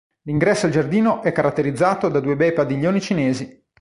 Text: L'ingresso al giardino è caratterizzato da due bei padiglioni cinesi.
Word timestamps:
L'ingresso 0.23 0.65
al 0.65 0.71
giardino 0.71 1.21
è 1.21 1.31
caratterizzato 1.31 2.09
da 2.09 2.19
due 2.19 2.35
bei 2.35 2.53
padiglioni 2.53 2.99
cinesi. 2.99 3.63